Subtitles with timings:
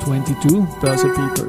[0.00, 1.46] 22 Börse People.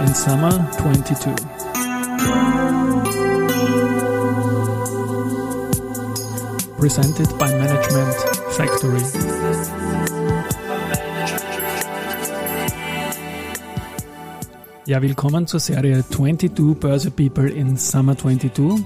[0.00, 1.34] In Summer 22.
[6.78, 8.14] Presented by Management
[8.50, 9.02] Factory.
[14.86, 18.84] Ja, willkommen zur Serie 22 Börse People in Summer 22.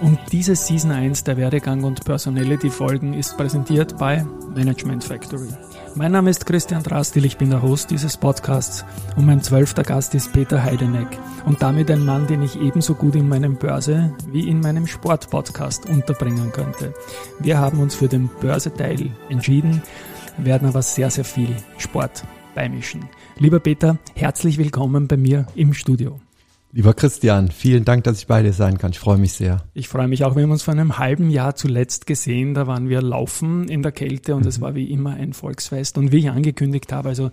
[0.00, 5.48] Und diese Season 1 der Werdegang und Personality Folgen ist präsentiert bei Management Factory.
[5.94, 8.84] Mein Name ist Christian Drastil, ich bin der Host dieses Podcasts
[9.16, 13.14] und mein zwölfter Gast ist Peter Heideneck und damit ein Mann, den ich ebenso gut
[13.14, 16.94] in meinem Börse wie in meinem Sportpodcast unterbringen könnte.
[17.38, 19.82] Wir haben uns für den Börseteil entschieden,
[20.38, 23.06] werden aber sehr, sehr viel Sport beimischen.
[23.36, 26.20] Lieber Peter, herzlich willkommen bei mir im Studio.
[26.72, 28.92] Lieber Christian, vielen Dank, dass ich bei dir sein kann.
[28.92, 29.64] Ich freue mich sehr.
[29.74, 30.36] Ich freue mich auch.
[30.36, 32.54] Wir haben uns vor einem halben Jahr zuletzt gesehen.
[32.54, 34.48] Da waren wir laufen in der Kälte und mhm.
[34.48, 35.98] es war wie immer ein Volksfest.
[35.98, 37.32] Und wie ich angekündigt habe, also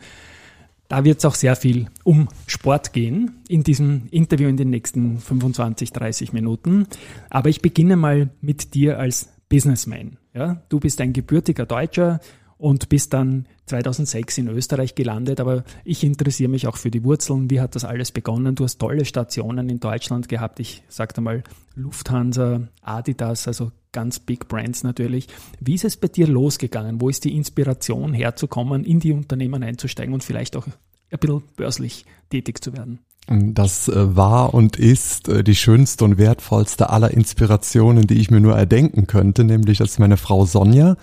[0.88, 5.20] da wird es auch sehr viel um Sport gehen in diesem Interview in den nächsten
[5.20, 6.88] 25, 30 Minuten.
[7.30, 10.18] Aber ich beginne mal mit dir als Businessman.
[10.34, 12.22] Ja, du bist ein gebürtiger Deutscher,
[12.58, 15.40] und bist dann 2006 in Österreich gelandet.
[15.40, 17.50] Aber ich interessiere mich auch für die Wurzeln.
[17.50, 18.56] Wie hat das alles begonnen?
[18.56, 20.60] Du hast tolle Stationen in Deutschland gehabt.
[20.60, 21.44] Ich sagte mal
[21.76, 25.28] Lufthansa, Adidas, also ganz Big Brands natürlich.
[25.60, 27.02] Wie ist es bei dir losgegangen?
[27.02, 32.06] Wo ist die Inspiration herzukommen, in die Unternehmen einzusteigen und vielleicht auch ein bisschen börslich
[32.30, 33.00] tätig zu werden?
[33.30, 38.40] Das äh, war und ist äh, die schönste und wertvollste aller Inspirationen, die ich mir
[38.40, 40.96] nur erdenken könnte, nämlich das ist meine Frau Sonja,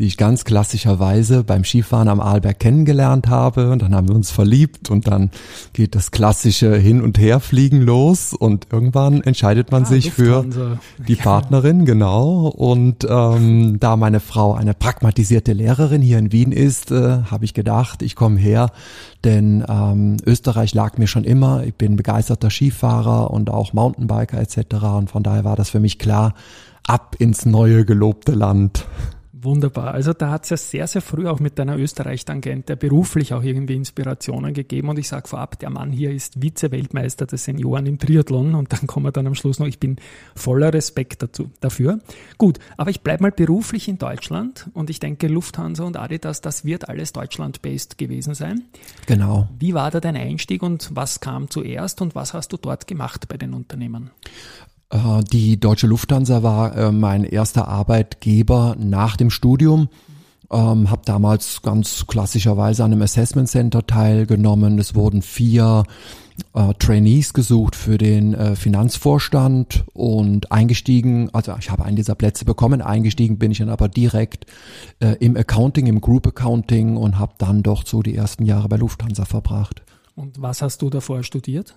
[0.00, 4.30] die ich ganz klassischerweise beim Skifahren am Arlberg kennengelernt habe und dann haben wir uns
[4.30, 5.30] verliebt und dann
[5.74, 10.78] geht das klassische Hin- und Herfliegen los und irgendwann entscheidet man ah, sich Lufthansa.
[10.96, 12.48] für die Partnerin, genau.
[12.48, 17.52] Und ähm, da meine Frau eine pragmatisierte Lehrerin hier in Wien ist, äh, habe ich
[17.52, 18.72] gedacht, ich komme her,
[19.24, 21.64] denn ähm, Österreich lag mir schon immer.
[21.64, 24.82] Ich bin begeisterter Skifahrer und auch Mountainbiker etc.
[24.96, 26.32] Und von daher war das für mich klar,
[26.86, 28.86] ab ins neue gelobte Land.
[29.42, 29.94] Wunderbar.
[29.94, 33.74] Also da hat es ja sehr, sehr früh auch mit deiner Österreich-Tangente beruflich auch irgendwie
[33.74, 34.90] Inspirationen gegeben.
[34.90, 38.54] Und ich sage vorab, der Mann hier ist Vize-Weltmeister der Senioren im Triathlon.
[38.54, 39.96] Und dann kommen wir dann am Schluss noch, ich bin
[40.34, 42.00] voller Respekt dazu, dafür.
[42.36, 44.68] Gut, aber ich bleibe mal beruflich in Deutschland.
[44.74, 48.64] Und ich denke, Lufthansa und Adidas, das wird alles Deutschland-based gewesen sein.
[49.06, 49.48] Genau.
[49.58, 53.26] Wie war da dein Einstieg und was kam zuerst und was hast du dort gemacht
[53.28, 54.10] bei den Unternehmen?
[54.90, 59.88] Äh, die Deutsche Lufthansa war äh, mein erster Arbeitgeber nach dem Studium.
[60.52, 64.80] Ähm, habe damals ganz klassischerweise an einem Assessment Center teilgenommen.
[64.80, 65.84] Es wurden vier
[66.54, 72.44] äh, Trainees gesucht für den äh, Finanzvorstand und eingestiegen, also ich habe einen dieser Plätze
[72.44, 74.46] bekommen, eingestiegen bin ich dann aber direkt
[75.00, 78.76] äh, im Accounting, im Group Accounting und habe dann doch so die ersten Jahre bei
[78.76, 79.82] Lufthansa verbracht.
[80.16, 81.76] Und was hast du davor studiert?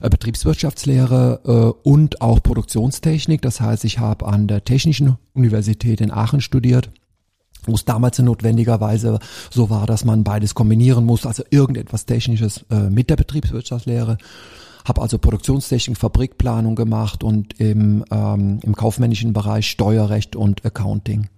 [0.00, 3.42] Äh, Betriebswirtschaftslehre äh, und auch Produktionstechnik.
[3.42, 6.90] Das heißt, ich habe an der Technischen Universität in Aachen studiert
[7.64, 9.18] wo es damals notwendigerweise
[9.50, 14.16] so war, dass man beides kombinieren muss, also irgendetwas Technisches äh, mit der Betriebswirtschaftslehre.
[14.86, 21.28] Habe also Produktionstechnik, Fabrikplanung gemacht und im, ähm, im kaufmännischen Bereich Steuerrecht und Accounting.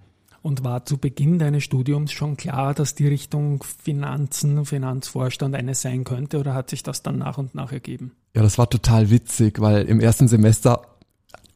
[0.43, 6.03] Und war zu Beginn deines Studiums schon klar, dass die Richtung Finanzen, Finanzvorstand eine sein
[6.03, 8.13] könnte oder hat sich das dann nach und nach ergeben?
[8.35, 10.83] Ja, das war total witzig, weil im ersten Semester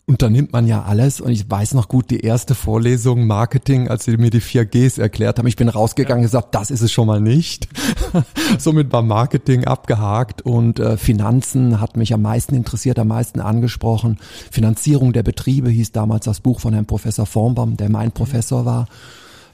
[0.09, 4.17] unternimmt man ja alles und ich weiß noch gut die erste Vorlesung Marketing, als sie
[4.17, 5.49] mir die 4Gs erklärt haben.
[5.49, 7.69] Ich bin rausgegangen und gesagt, das ist es schon mal nicht.
[8.59, 14.19] Somit war Marketing abgehakt und äh, Finanzen hat mich am meisten interessiert, am meisten angesprochen.
[14.49, 18.87] Finanzierung der Betriebe hieß damals das Buch von Herrn Professor Formbaum, der mein Professor war.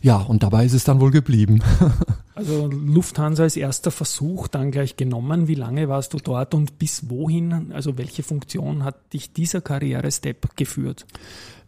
[0.02, 1.60] Ja, und dabei ist es dann wohl geblieben.
[2.34, 5.46] also Lufthansa als erster Versuch dann gleich genommen.
[5.46, 10.56] Wie lange warst du dort und bis wohin, also welche Funktion hat dich dieser Karriere-Step
[10.56, 11.06] geführt?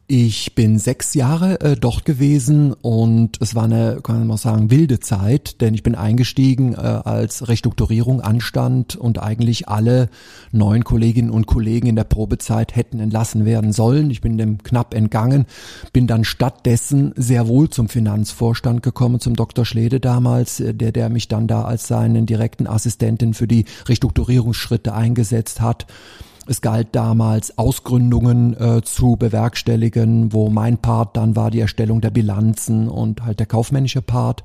[0.07, 5.01] Ich bin sechs Jahre äh, dort gewesen und es war eine, kann man sagen, wilde
[5.01, 10.11] Zeit, denn ich bin eingestiegen, äh, als Restrukturierung anstand und eigentlich alle
[10.53, 14.11] neun Kolleginnen und Kollegen in der Probezeit hätten entlassen werden sollen.
[14.11, 15.47] Ich bin dem knapp entgangen,
[15.95, 19.65] bin dann stattdessen sehr wohl zum Finanzvorstand gekommen, zum Dr.
[19.65, 24.93] Schlede damals, äh, der, der mich dann da als seinen direkten Assistenten für die Restrukturierungsschritte
[24.93, 25.87] eingesetzt hat
[26.47, 32.11] Es galt damals Ausgründungen äh, zu bewerkstelligen, wo mein Part dann war die Erstellung der
[32.11, 34.45] Bilanzen und halt der kaufmännische Part.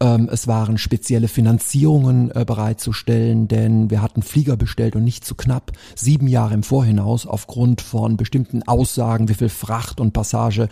[0.00, 5.36] Ähm, es waren spezielle Finanzierungen äh, bereitzustellen, denn wir hatten Flieger bestellt und nicht zu
[5.36, 10.68] knapp sieben Jahre im Vorhinaus aufgrund von bestimmten Aussagen, wie viel Fracht und Passage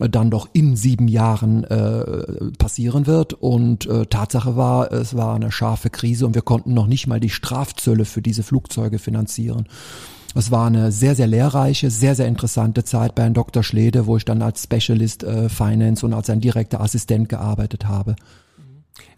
[0.00, 3.34] äh, dann doch in sieben Jahren äh, passieren wird.
[3.34, 7.20] Und äh, Tatsache war, es war eine scharfe Krise und wir konnten noch nicht mal
[7.20, 9.68] die Strafzölle für diese Flugzeuge finanzieren.
[10.38, 13.64] Es war eine sehr, sehr lehrreiche, sehr, sehr interessante Zeit bei Herrn Dr.
[13.64, 18.14] Schlede, wo ich dann als Specialist äh, Finance und als ein direkter Assistent gearbeitet habe.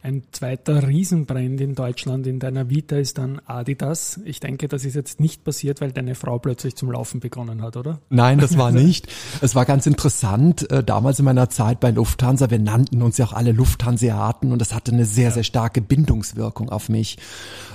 [0.02, 4.18] Ein zweiter Riesenbrand in Deutschland in deiner Vita ist dann Adidas.
[4.24, 7.76] Ich denke, das ist jetzt nicht passiert, weil deine Frau plötzlich zum Laufen begonnen hat,
[7.76, 8.00] oder?
[8.08, 9.08] Nein, das war nicht.
[9.42, 10.70] es war ganz interessant.
[10.70, 14.58] Äh, damals in meiner Zeit bei Lufthansa, wir nannten uns ja auch alle Lufthanseaten und
[14.58, 17.18] das hatte eine sehr, sehr starke Bindungswirkung auf mich.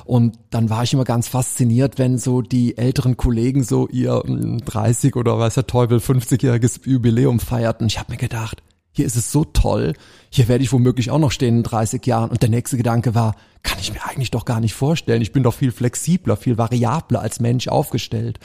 [0.04, 5.14] Und dann war ich immer ganz fasziniert, wenn so die älteren Kollegen so ihr 30
[5.14, 7.88] hm, oder weiß der Teufel 50-jähriges Jubiläum feierten.
[7.88, 8.62] Ich habe mir gedacht,
[8.96, 9.94] hier ist es so toll,
[10.30, 12.30] hier werde ich womöglich auch noch stehen in 30 Jahren.
[12.30, 15.22] Und der nächste Gedanke war, kann ich mir eigentlich doch gar nicht vorstellen.
[15.22, 18.40] Ich bin doch viel flexibler, viel variabler als Mensch aufgestellt.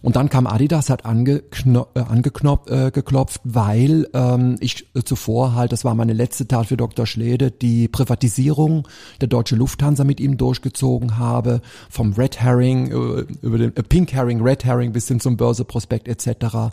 [0.00, 5.72] Und dann kam Adidas, hat angeknopft, äh, angeknopft, äh, geklopft, weil ähm, ich zuvor halt,
[5.72, 7.04] das war meine letzte Tat für Dr.
[7.04, 8.86] Schlede, die Privatisierung
[9.20, 11.60] der Deutsche Lufthansa mit ihm durchgezogen habe,
[11.90, 16.08] vom Red Herring äh, über den äh, Pink Herring, Red Herring bis hin zum Börseprospekt
[16.08, 16.72] etc.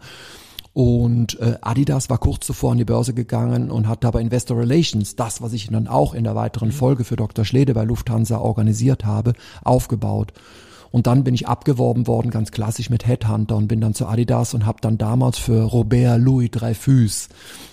[0.76, 5.16] Und äh, Adidas war kurz zuvor an die Börse gegangen und hat aber Investor Relations,
[5.16, 6.74] das, was ich dann auch in der weiteren mhm.
[6.74, 7.46] Folge für Dr.
[7.46, 10.34] Schlede bei Lufthansa organisiert habe, aufgebaut.
[10.92, 14.54] Und dann bin ich abgeworben worden, ganz klassisch mit Headhunter und bin dann zu Adidas
[14.54, 17.30] und habe dann damals für Robert Louis Dreyfus,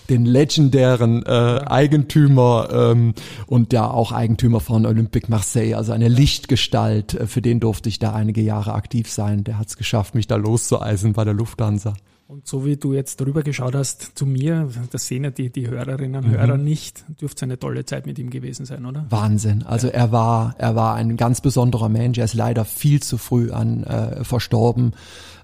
[0.09, 3.15] den legendären äh, Eigentümer ähm,
[3.47, 7.99] und ja auch Eigentümer von Olympique Marseille, also eine Lichtgestalt, äh, für den durfte ich
[7.99, 9.43] da einige Jahre aktiv sein.
[9.43, 11.95] Der hat es geschafft, mich da loszueisen bei der Lufthansa.
[12.27, 15.69] Und so wie du jetzt darüber geschaut hast zu mir, das sehen ja die, die
[15.69, 16.37] Hörerinnen und mhm.
[16.37, 19.05] Hörer nicht, dürfte es eine tolle Zeit mit ihm gewesen sein, oder?
[19.09, 19.63] Wahnsinn.
[19.63, 19.93] Also ja.
[19.93, 22.17] er war, er war ein ganz besonderer Mensch.
[22.17, 24.93] Er ist leider viel zu früh an äh, verstorben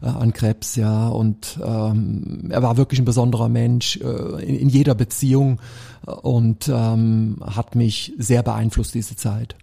[0.02, 1.10] äh, an Krebs, ja.
[1.10, 5.60] Und ähm, er war wirklich ein besonderer Mensch äh, in, in jeder Beziehung
[6.06, 9.56] und ähm, hat mich sehr beeinflusst diese Zeit.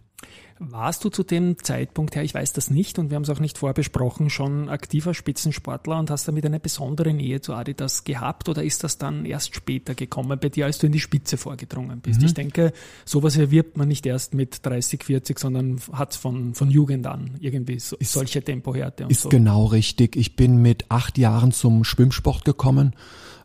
[0.58, 3.40] Warst du zu dem Zeitpunkt her, ich weiß das nicht und wir haben es auch
[3.40, 8.64] nicht vorbesprochen, schon aktiver Spitzensportler und hast damit eine besondere Nähe zu Adidas gehabt oder
[8.64, 12.20] ist das dann erst später gekommen bei dir, als du in die Spitze vorgedrungen bist?
[12.20, 12.26] Mhm.
[12.26, 12.72] Ich denke,
[13.04, 17.36] sowas erwirbt man nicht erst mit 30, 40, sondern hat es von, von Jugend an
[17.40, 19.28] irgendwie so, ist, solche Tempohärte und ist so.
[19.28, 20.16] Ist genau richtig.
[20.16, 22.94] Ich bin mit acht Jahren zum Schwimmsport gekommen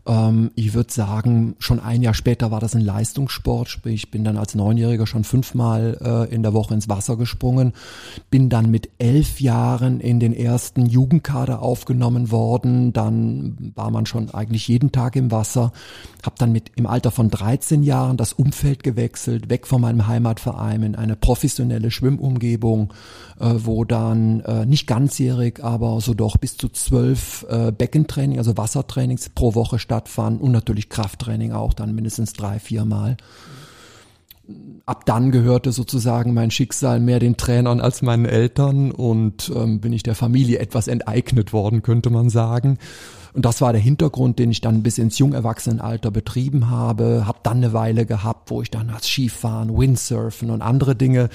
[0.07, 3.69] ähm, ich würde sagen, schon ein Jahr später war das ein Leistungssport.
[3.69, 7.74] Sprich, ich bin dann als Neunjähriger schon fünfmal äh, in der Woche ins Wasser gesprungen.
[8.30, 12.94] Bin dann mit elf Jahren in den ersten Jugendkader aufgenommen worden.
[12.94, 15.71] Dann war man schon eigentlich jeden Tag im Wasser.
[16.24, 20.83] Hab dann mit im Alter von 13 Jahren das Umfeld gewechselt, weg von meinem Heimatverein
[20.83, 22.94] in eine professionelle Schwimmumgebung,
[23.39, 28.57] äh, wo dann äh, nicht ganzjährig, aber so doch bis zu zwölf äh, Beckentraining, also
[28.57, 33.17] Wassertrainings pro Woche stattfanden und natürlich Krafttraining auch dann mindestens drei, vier Mal.
[34.85, 39.91] Ab dann gehörte sozusagen mein Schicksal mehr den Trainern als meinen Eltern und ähm, bin
[39.91, 42.77] ich der Familie etwas enteignet worden, könnte man sagen.
[43.33, 47.25] Und das war der Hintergrund, den ich dann bis ins Jungerwachsenenalter betrieben habe.
[47.27, 51.29] Hab dann eine Weile gehabt, wo ich dann als Skifahren, Windsurfen und andere Dinge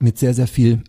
[0.00, 0.82] mit sehr, sehr viel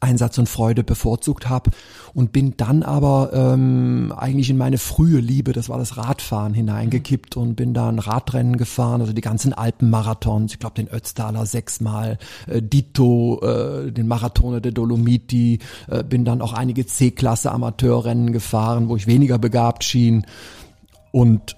[0.00, 1.70] Einsatz und Freude bevorzugt habe
[2.14, 7.36] und bin dann aber ähm, eigentlich in meine frühe Liebe, das war das Radfahren, hineingekippt
[7.36, 12.62] und bin dann Radrennen gefahren, also die ganzen Alpenmarathons, ich glaube den Ötztaler sechsmal, äh,
[12.62, 18.96] Dito, äh, den Marathone der Dolomiti, äh, bin dann auch einige C-Klasse Amateurrennen gefahren, wo
[18.96, 20.26] ich weniger begabt schien
[21.12, 21.56] und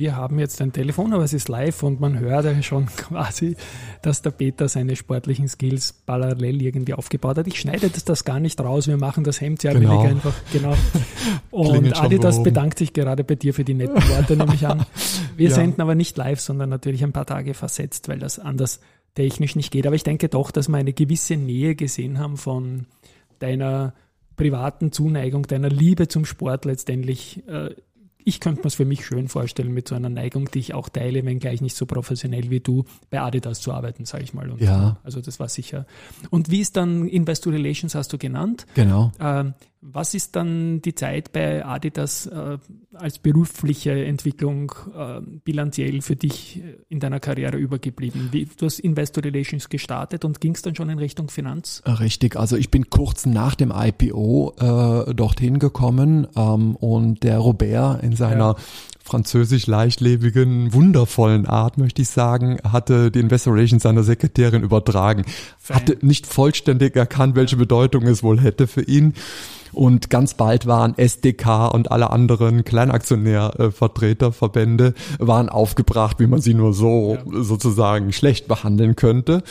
[0.00, 3.54] wir haben jetzt ein Telefon, aber es ist live und man hört ja schon quasi,
[4.00, 7.46] dass der Peter seine sportlichen Skills parallel irgendwie aufgebaut hat.
[7.46, 9.98] Ich schneide das, das gar nicht raus, wir machen das Hemd sehr genau.
[9.98, 10.34] billig einfach.
[10.52, 10.74] Genau.
[11.50, 14.86] Und Adidas bedankt sich gerade bei dir für die netten Worte, nehme ich an.
[15.36, 15.54] Wir ja.
[15.54, 18.80] senden aber nicht live, sondern natürlich ein paar Tage versetzt, weil das anders
[19.14, 19.86] technisch nicht geht.
[19.86, 22.86] Aber ich denke doch, dass wir eine gewisse Nähe gesehen haben von
[23.38, 23.94] deiner
[24.36, 27.46] privaten Zuneigung, deiner Liebe zum Sport letztendlich.
[27.48, 27.74] Äh,
[28.24, 30.88] ich könnte mir es für mich schön vorstellen, mit so einer Neigung, die ich auch
[30.88, 34.50] teile, wenngleich nicht so professionell wie du, bei Adidas zu arbeiten, sage ich mal.
[34.50, 34.98] Und ja.
[35.02, 35.86] Also das war sicher.
[36.30, 38.66] Und wie ist dann Investor Relations hast du genannt?
[38.74, 39.12] Genau.
[39.20, 42.58] Ähm, was ist dann die Zeit bei Adidas, äh,
[42.94, 48.28] als berufliche Entwicklung äh, bilanziell für dich in deiner Karriere übergeblieben?
[48.30, 51.82] Wie, du hast Investor Relations gestartet und ging es dann schon in Richtung Finanz?
[51.86, 58.02] Richtig, also ich bin kurz nach dem IPO äh, dorthin gekommen ähm, und der Robert
[58.02, 58.56] in seiner ja
[59.10, 65.24] französisch leichtlebigen, wundervollen Art, möchte ich sagen, hatte die Investor Relations seiner Sekretärin übertragen.
[65.68, 69.14] Hatte nicht vollständig erkannt, welche Bedeutung es wohl hätte für ihn.
[69.72, 76.72] Und ganz bald waren SDK und alle anderen Kleinaktionärvertreterverbände waren aufgebracht, wie man sie nur
[76.72, 77.22] so ja.
[77.42, 79.44] sozusagen schlecht behandeln könnte.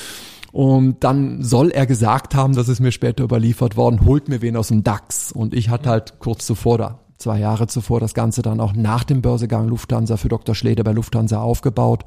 [0.51, 4.57] Und dann soll er gesagt haben, das ist mir später überliefert worden, holt mir wen
[4.57, 5.31] aus dem DAX.
[5.31, 9.03] Und ich hatte halt kurz zuvor da zwei Jahre zuvor das Ganze dann auch nach
[9.03, 10.55] dem Börsegang Lufthansa für Dr.
[10.55, 12.05] Schleder bei Lufthansa aufgebaut.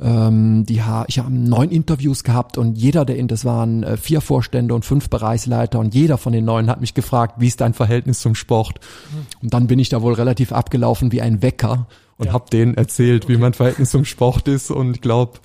[0.00, 4.20] Ähm, die ha ich habe neun Interviews gehabt und jeder der, das waren äh, vier
[4.20, 7.74] Vorstände und fünf Bereichsleiter und jeder von den neun hat mich gefragt, wie ist dein
[7.74, 8.78] Verhältnis zum Sport?
[9.10, 9.26] Mhm.
[9.42, 12.32] Und dann bin ich da wohl relativ abgelaufen wie ein Wecker und ja.
[12.32, 13.34] habe denen erzählt, okay.
[13.34, 15.40] wie mein Verhältnis zum Sport ist und ich glaube,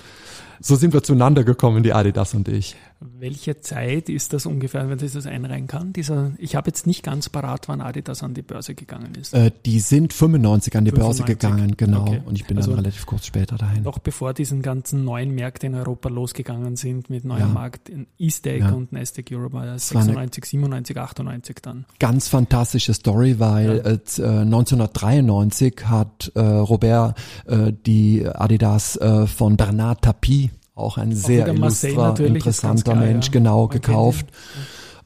[0.60, 2.76] so sind wir zueinander gekommen, die Adidas und ich.
[3.20, 5.94] Welche Zeit ist das ungefähr, wenn ich das einreihen kann?
[5.94, 9.34] Dieser, ich habe jetzt nicht ganz parat, wann Adidas an die Börse gegangen ist.
[9.34, 11.26] Äh, die sind 95 an die 95.
[11.26, 12.02] Börse gegangen, genau.
[12.02, 12.22] Okay.
[12.26, 13.84] Und ich bin also dann relativ kurz später dahin.
[13.84, 17.48] Noch bevor diesen ganzen neuen Märkte in Europa losgegangen sind mit neuer ja.
[17.48, 18.72] Markt in E-Stake ja.
[18.72, 21.86] und Nasdaq Europe, war 96, 97, 98 dann.
[22.00, 24.26] Ganz fantastische Story, weil ja.
[24.26, 31.48] äh, 1993 hat äh, Robert äh, die Adidas äh, von Bernard Tapie auch ein sehr
[31.48, 33.32] illustrer, interessanter klar, Mensch, ja.
[33.32, 34.28] genau, Man gekauft.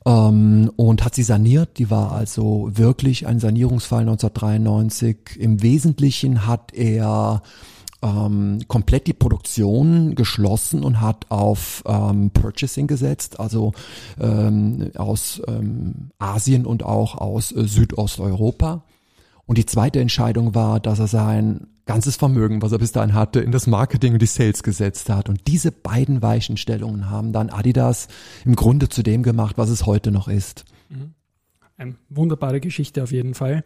[0.06, 1.78] Ähm, und hat sie saniert.
[1.78, 5.38] Die war also wirklich ein Sanierungsfall 1993.
[5.38, 7.42] Im Wesentlichen hat er
[8.02, 13.74] ähm, komplett die Produktion geschlossen und hat auf ähm, Purchasing gesetzt, also
[14.20, 18.84] ähm, aus ähm, Asien und auch aus äh, Südosteuropa.
[19.46, 23.40] Und die zweite Entscheidung war, dass er sein ganzes Vermögen, was er bis dahin hatte,
[23.40, 25.30] in das Marketing und die Sales gesetzt hat.
[25.30, 28.08] Und diese beiden Weichenstellungen haben dann Adidas
[28.46, 30.66] im Grunde zu dem gemacht, was es heute noch ist.
[30.90, 31.14] Mhm.
[31.78, 33.64] Eine wunderbare Geschichte auf jeden Fall.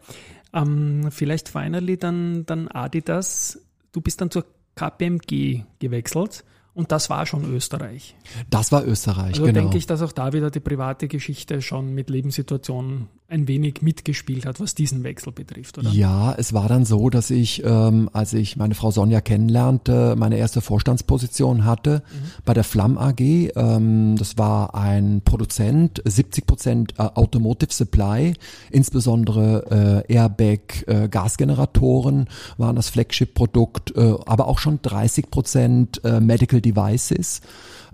[0.52, 3.60] Ähm, vielleicht finally dann, dann Adidas.
[3.92, 6.44] Du bist dann zur KPMG gewechselt.
[6.74, 8.16] Und das war schon Österreich.
[8.48, 9.60] Das war Österreich, also genau.
[9.60, 14.44] denke ich, dass auch da wieder die private Geschichte schon mit Lebenssituationen ein wenig mitgespielt
[14.44, 15.88] hat, was diesen Wechsel betrifft, oder?
[15.90, 20.36] Ja, es war dann so, dass ich, ähm, als ich meine Frau Sonja kennenlernte, meine
[20.36, 22.42] erste Vorstandsposition hatte mhm.
[22.44, 23.20] bei der Flamm AG.
[23.20, 28.34] Ähm, das war ein Produzent, 70 Prozent äh, Automotive Supply,
[28.70, 36.20] insbesondere äh, Airbag äh, Gasgeneratoren waren das Flagship-Produkt, äh, aber auch schon 30 Prozent äh,
[36.62, 37.40] Medical Devices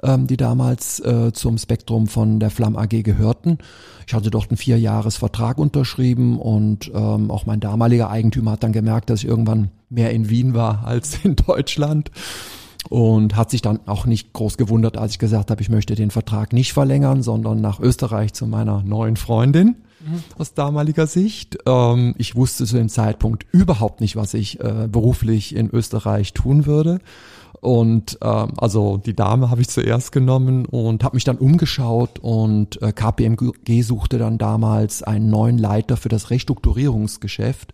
[0.02, 3.58] ähm, die damals äh, zum Spektrum von der Flamm AG gehörten.
[4.06, 9.10] Ich hatte dort einen Vierjahresvertrag unterschrieben und ähm, auch mein damaliger Eigentümer hat dann gemerkt,
[9.10, 12.10] dass ich irgendwann mehr in Wien war als in Deutschland
[12.88, 16.10] und hat sich dann auch nicht groß gewundert, als ich gesagt habe, ich möchte den
[16.10, 20.22] Vertrag nicht verlängern, sondern nach Österreich zu meiner neuen Freundin mhm.
[20.38, 21.58] aus damaliger Sicht.
[21.66, 26.66] Ähm, ich wusste zu dem Zeitpunkt überhaupt nicht, was ich äh, beruflich in Österreich tun
[26.66, 27.00] würde.
[27.60, 32.80] Und ähm, also die Dame habe ich zuerst genommen und habe mich dann umgeschaut und
[32.82, 37.72] äh, KPMG suchte dann damals einen neuen Leiter für das Restrukturierungsgeschäft.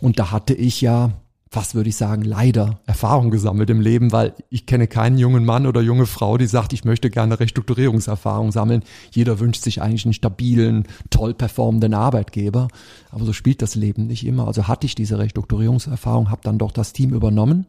[0.00, 1.12] Und da hatte ich ja,
[1.50, 5.66] fast würde ich sagen, leider Erfahrung gesammelt im Leben, weil ich kenne keinen jungen Mann
[5.66, 8.82] oder junge Frau, die sagt, ich möchte gerne Restrukturierungserfahrung sammeln.
[9.12, 12.68] Jeder wünscht sich eigentlich einen stabilen, toll performenden Arbeitgeber.
[13.10, 14.46] Aber so spielt das Leben nicht immer.
[14.46, 17.66] Also hatte ich diese Restrukturierungserfahrung, habe dann doch das Team übernommen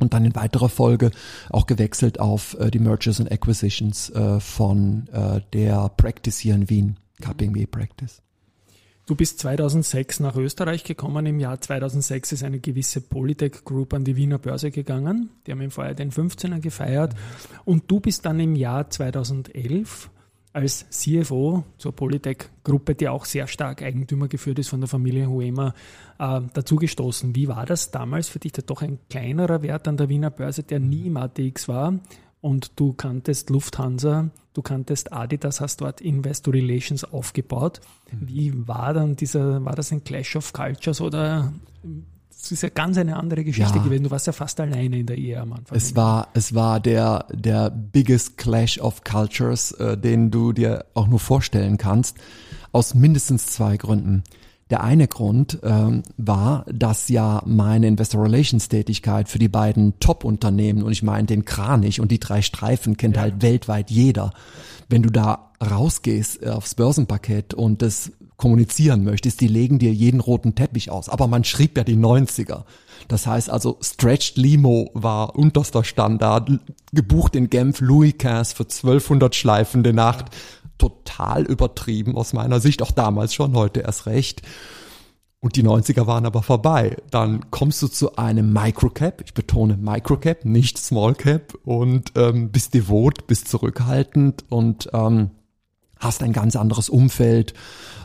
[0.00, 1.10] und dann in weiterer Folge
[1.50, 6.68] auch gewechselt auf äh, die Mergers and Acquisitions äh, von äh, der Practice hier in
[6.68, 8.20] Wien, KPMG Practice.
[9.06, 11.26] Du bist 2006 nach Österreich gekommen.
[11.26, 15.28] Im Jahr 2006 ist eine gewisse Polytech Group an die Wiener Börse gegangen.
[15.46, 17.14] Die haben im Vorjahr den 15er gefeiert.
[17.66, 20.08] Und du bist dann im Jahr 2011
[20.54, 25.74] als CFO zur Polytech-Gruppe, die auch sehr stark Eigentümer geführt ist von der Familie Huema,
[26.18, 27.34] äh, dazugestoßen.
[27.34, 28.52] Wie war das damals für dich?
[28.52, 31.98] Der doch ein kleinerer Wert an der Wiener Börse, der nie im ATX war.
[32.40, 37.80] Und du kanntest Lufthansa, du kanntest Adidas, hast dort Investor Relations aufgebaut.
[38.12, 38.28] Mhm.
[38.28, 41.52] Wie war dann dieser, war das ein Clash of Cultures oder
[42.44, 43.82] es ist ja ganz eine andere Geschichte ja.
[43.82, 44.04] gewesen.
[44.04, 45.76] Du warst ja fast alleine in der Ehe am Anfang.
[45.76, 51.06] Es war, es war der, der biggest clash of cultures, äh, den du dir auch
[51.06, 52.18] nur vorstellen kannst,
[52.72, 54.24] aus mindestens zwei Gründen.
[54.70, 60.82] Der eine Grund ähm, war, dass ja meine Investor Relations Tätigkeit für die beiden Top-Unternehmen,
[60.82, 63.22] und ich meine den Kranich und die drei Streifen kennt ja.
[63.22, 64.32] halt weltweit jeder.
[64.88, 70.54] Wenn du da rausgehst aufs Börsenparkett und das kommunizieren möchtest, die legen dir jeden roten
[70.54, 71.08] Teppich aus.
[71.08, 72.64] Aber man schrieb ja die 90er.
[73.08, 76.50] Das heißt also, Stretched Limo war unterster Standard,
[76.92, 80.26] gebucht in Genf Louis Cass für 1200 schleifende Nacht.
[80.78, 84.42] Total übertrieben aus meiner Sicht, auch damals schon, heute erst recht.
[85.44, 86.96] Und die 90er waren aber vorbei.
[87.10, 93.26] Dann kommst du zu einem Microcap, ich betone Microcap, nicht Smallcap, und ähm, bist devot,
[93.26, 95.30] bist zurückhaltend und ähm,
[96.04, 97.54] hast ein ganz anderes Umfeld.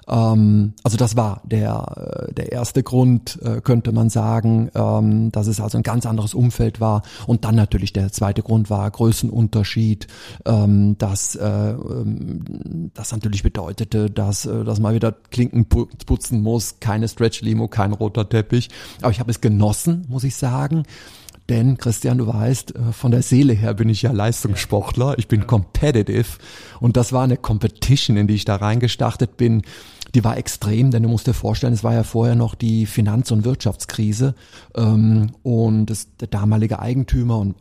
[0.10, 5.48] Ähm, also das war der, äh, der erste Grund, äh, könnte man sagen, ähm, dass
[5.48, 7.04] es also ein ganz anderes Umfeld war.
[7.28, 10.08] Und dann natürlich der zweite Grund war Größenunterschied,
[10.46, 16.80] ähm, dass äh, ähm, das natürlich bedeutete, dass, äh, dass man wieder Klinken putzen muss,
[16.80, 18.70] keine Stretch-Limo, kein roter Teppich.
[19.02, 20.84] Aber ich habe es genossen, muss ich sagen.
[21.50, 25.48] Denn Christian, du weißt, äh, von der Seele her bin ich ja Leistungssportler, ich bin
[25.48, 26.38] competitive.
[26.80, 29.64] Und das war eine Competition, in die ich da reingestartet bin.
[30.14, 33.32] Die war extrem, denn du musst dir vorstellen, es war ja vorher noch die Finanz-
[33.32, 34.36] und Wirtschaftskrise.
[34.76, 37.56] Ähm, und das, der damalige Eigentümer und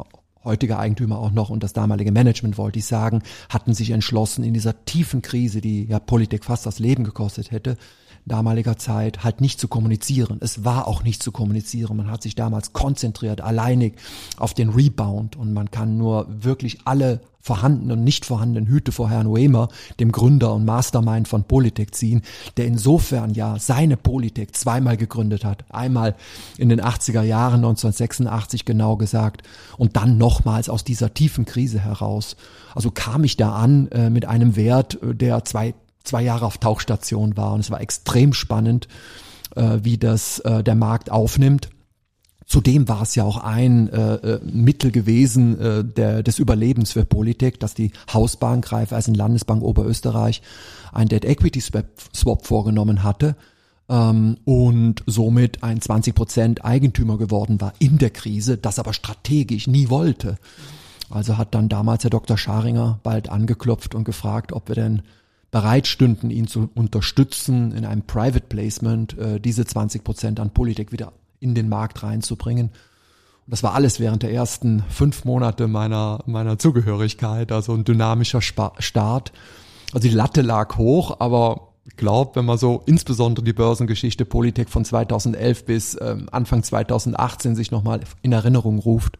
[0.44, 4.54] heutige Eigentümer auch noch und das damalige Management, wollte ich sagen, hatten sich entschlossen, in
[4.54, 7.76] dieser tiefen Krise, die ja Politik fast das Leben gekostet hätte,
[8.28, 10.38] damaliger Zeit halt nicht zu kommunizieren.
[10.40, 11.96] Es war auch nicht zu kommunizieren.
[11.96, 13.94] Man hat sich damals konzentriert, alleinig
[14.36, 19.08] auf den Rebound und man kann nur wirklich alle vorhandenen und nicht vorhandenen Hüte vor
[19.08, 19.68] Herrn Wemer,
[20.00, 22.22] dem Gründer und Mastermind von Politik ziehen,
[22.58, 25.64] der insofern ja seine Politik zweimal gegründet hat.
[25.70, 26.14] Einmal
[26.58, 29.42] in den 80er Jahren 1986 genau gesagt
[29.78, 32.36] und dann nochmals aus dieser tiefen Krise heraus.
[32.74, 36.58] Also kam ich da an äh, mit einem Wert, äh, der zwei zwei Jahre auf
[36.58, 38.88] Tauchstation war und es war extrem spannend,
[39.56, 41.70] äh, wie das äh, der Markt aufnimmt.
[42.46, 47.04] Zudem war es ja auch ein äh, äh Mittel gewesen äh, der, des Überlebens für
[47.04, 50.40] Politik, dass die Hausbank Raiffeisen Landesbank Oberösterreich
[50.92, 53.36] ein Debt Equity Swap vorgenommen hatte
[53.88, 59.66] ähm, und somit ein 20 Prozent Eigentümer geworden war in der Krise, das aber strategisch
[59.66, 60.38] nie wollte.
[61.10, 62.36] Also hat dann damals der Dr.
[62.36, 65.02] Scharinger bald angeklopft und gefragt, ob wir denn
[65.50, 70.92] bereit stünden, ihn zu unterstützen, in einem Private Placement äh, diese 20 Prozent an Politik
[70.92, 72.66] wieder in den Markt reinzubringen.
[72.68, 78.42] Und das war alles während der ersten fünf Monate meiner, meiner Zugehörigkeit, also ein dynamischer
[78.42, 79.32] Spa Start.
[79.94, 84.68] Also die Latte lag hoch, aber ich glaube, wenn man so insbesondere die Börsengeschichte Politik
[84.68, 89.18] von 2011 bis ähm, Anfang 2018 sich nochmal in Erinnerung ruft,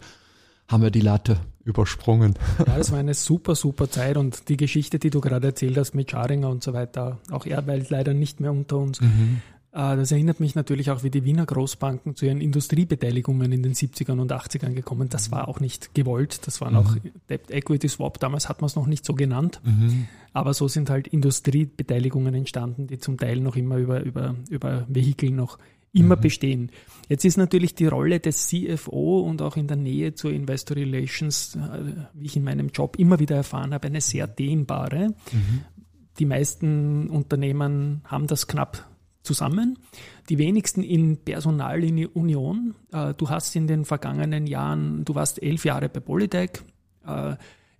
[0.68, 1.38] haben wir die Latte
[1.68, 2.34] übersprungen.
[2.58, 5.94] Ja, das war eine super, super Zeit und die Geschichte, die du gerade erzählt hast
[5.94, 9.00] mit Scharinger und so weiter, auch er weilt leider nicht mehr unter uns.
[9.00, 9.42] Mhm.
[9.72, 13.74] Äh, das erinnert mich natürlich auch, wie die Wiener Großbanken zu ihren Industriebeteiligungen in den
[13.74, 15.08] 70ern und 80ern gekommen.
[15.10, 16.46] Das war auch nicht gewollt.
[16.46, 16.78] Das waren mhm.
[16.78, 16.96] auch
[17.28, 18.18] Debt Equity Swap.
[18.18, 19.60] Damals hat man es noch nicht so genannt.
[19.62, 20.08] Mhm.
[20.32, 25.30] Aber so sind halt Industriebeteiligungen entstanden, die zum Teil noch immer über, über, über Vehikel
[25.30, 25.58] noch
[25.92, 26.20] immer mhm.
[26.20, 26.70] bestehen.
[27.08, 31.56] Jetzt ist natürlich die Rolle des CFO und auch in der Nähe zur Investor Relations,
[31.56, 35.14] äh, wie ich in meinem Job immer wieder erfahren habe, eine sehr dehnbare.
[35.32, 35.60] Mhm.
[36.18, 38.88] Die meisten Unternehmen haben das knapp
[39.22, 39.78] zusammen.
[40.28, 42.74] Die wenigsten in Personalunion.
[42.92, 46.50] Äh, du hast in den vergangenen Jahren, du warst elf Jahre bei Polytech,
[47.06, 47.36] äh,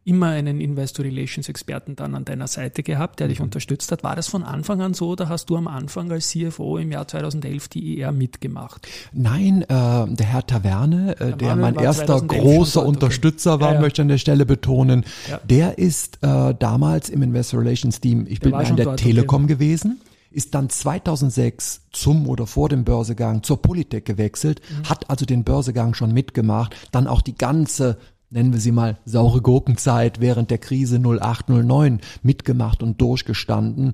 [0.09, 3.47] immer einen Investor Relations Experten dann an deiner Seite gehabt, der dich mhm.
[3.47, 4.03] unterstützt hat.
[4.03, 7.07] War das von Anfang an so oder hast du am Anfang als CFO im Jahr
[7.07, 8.89] 2011 die IR mitgemacht?
[9.13, 13.81] Nein, äh, der Herr Taverne, äh, der mein erster großer Unterstützer war, ja, ja.
[13.81, 15.41] möchte an der Stelle betonen, ja.
[15.45, 19.55] der ist äh, damals im Investor Relations Team, ich der bin an der Telekom okay.
[19.55, 24.89] gewesen ist dann 2006 zum oder vor dem Börsegang zur Politik gewechselt, mhm.
[24.89, 27.97] hat also den Börsegang schon mitgemacht, dann auch die ganze
[28.31, 33.93] nennen wir sie mal saure Gurkenzeit während der Krise 0809 mitgemacht und durchgestanden.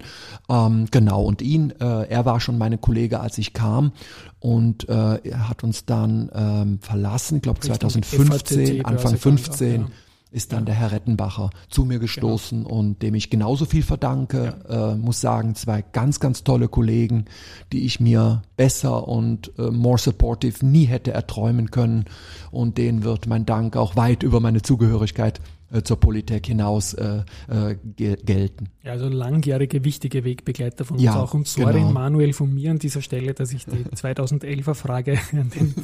[0.49, 3.93] Ähm, genau, und ihn, äh, er war schon meine Kollege, als ich kam
[4.41, 9.85] und äh, er hat uns dann ähm, verlassen, ich glaube 2015, Anfang 15.
[9.85, 9.95] Auch, ja
[10.35, 12.75] ist dann der Herr Rettenbacher zu mir gestoßen genau.
[12.75, 14.57] und dem ich genauso viel verdanke.
[14.69, 14.93] Ja.
[14.93, 17.27] Äh, muss sagen, zwei ganz, ganz tolle Kollegen,
[17.73, 22.07] die ich mir besser und äh, more supportive nie hätte erträumen können.
[22.51, 25.41] Und denen wird mein Dank auch weit über meine Zugehörigkeit
[25.83, 28.69] zur Politik hinaus äh, äh, gelten.
[28.83, 31.35] Ja, also langjährige, wichtige Wegbegleiter von uns ja, auch.
[31.35, 31.93] Und sorry, genau.
[31.93, 35.75] Manuel, von mir an dieser Stelle, dass ich die 2011er Frage an den,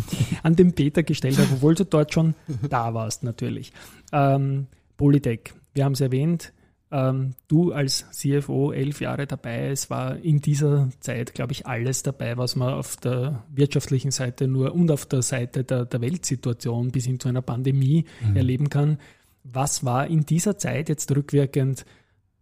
[0.42, 2.34] an den Peter gestellt habe, obwohl du dort schon
[2.68, 3.72] da warst, natürlich.
[4.12, 4.66] Ähm,
[4.96, 6.52] Polytech, wir haben es erwähnt,
[6.92, 9.68] ähm, du als CFO elf Jahre dabei.
[9.68, 14.48] Es war in dieser Zeit, glaube ich, alles dabei, was man auf der wirtschaftlichen Seite
[14.48, 18.36] nur und auf der Seite der, der Weltsituation bis hin zu einer Pandemie mhm.
[18.36, 18.98] erleben kann.
[19.42, 21.84] Was war in dieser Zeit jetzt rückwirkend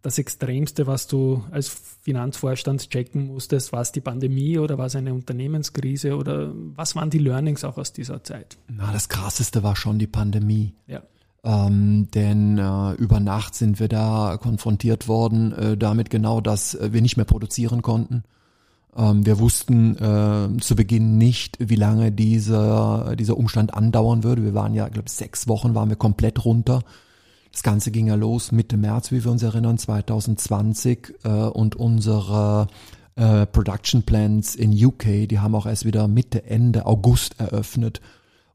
[0.01, 1.67] das Extremste, was du als
[2.01, 3.73] Finanzvorstand checken musstest?
[3.73, 7.77] War es die Pandemie oder war es eine Unternehmenskrise oder was waren die Learnings auch
[7.77, 8.57] aus dieser Zeit?
[8.67, 10.73] Na, das krasseste war schon die Pandemie.
[10.87, 11.01] Ja.
[11.43, 16.91] Ähm, denn äh, über Nacht sind wir da konfrontiert worden äh, damit genau, dass äh,
[16.91, 18.23] wir nicht mehr produzieren konnten.
[18.95, 24.43] Ähm, wir wussten äh, zu Beginn nicht, wie lange dieser, dieser Umstand andauern würde.
[24.43, 26.81] Wir waren ja, glaube sechs Wochen waren wir komplett runter.
[27.51, 32.67] Das Ganze ging ja los Mitte März, wie wir uns erinnern, 2020 äh, und unsere
[33.15, 38.01] äh, Production Plans in UK, die haben auch erst wieder Mitte, Ende August eröffnet.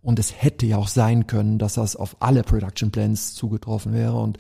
[0.00, 4.16] Und es hätte ja auch sein können, dass das auf alle Production Plans zugetroffen wäre.
[4.16, 4.38] Und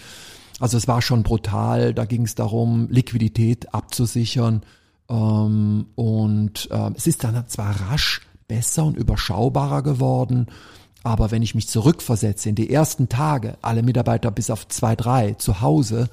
[0.60, 1.94] also es war schon brutal.
[1.94, 4.62] Da ging es darum, Liquidität abzusichern.
[5.08, 10.46] Ähm, und äh, es ist dann zwar rasch besser und überschaubarer geworden,
[11.02, 15.34] aber wenn ich mich zurückversetze in die ersten Tage, alle Mitarbeiter bis auf zwei, drei
[15.34, 16.08] zu Hause,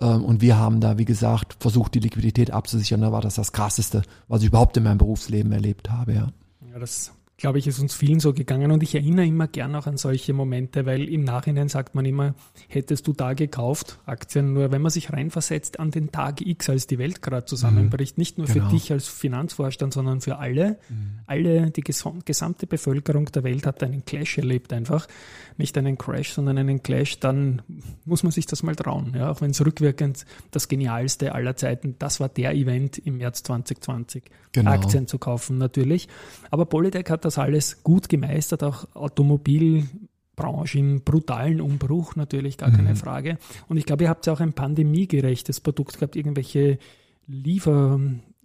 [0.00, 3.52] ähm, und wir haben da, wie gesagt, versucht, die Liquidität abzusichern, da war das das
[3.52, 6.28] Krasseste, was ich überhaupt in meinem Berufsleben erlebt habe, ja.
[6.70, 8.72] Ja, das glaube ich, ist uns vielen so gegangen.
[8.72, 12.34] Und ich erinnere immer gern auch an solche Momente, weil im Nachhinein sagt man immer,
[12.66, 16.88] hättest du da gekauft, Aktien, nur wenn man sich reinversetzt an den Tag X, als
[16.88, 18.20] die Welt gerade zusammenbricht, mhm.
[18.20, 18.66] nicht nur genau.
[18.66, 21.20] für dich als Finanzvorstand, sondern für alle, mhm.
[21.26, 25.06] alle, die gesamte Bevölkerung der Welt hat einen Clash erlebt einfach.
[25.56, 27.62] Nicht einen Crash, sondern einen Clash, dann
[28.04, 29.12] muss man sich das mal trauen.
[29.16, 33.44] Ja, auch wenn es rückwirkend das genialste aller Zeiten, das war der Event im März
[33.44, 34.72] 2020, genau.
[34.72, 36.08] Aktien zu kaufen natürlich.
[36.50, 42.90] Aber Polytech hat das alles gut gemeistert, auch Automobilbranche im brutalen Umbruch natürlich, gar keine
[42.90, 42.96] mhm.
[42.96, 43.38] Frage.
[43.68, 46.78] Und ich glaube, ihr habt ja auch ein pandemiegerechtes Produkt gehabt, irgendwelche
[47.26, 48.00] Liefer,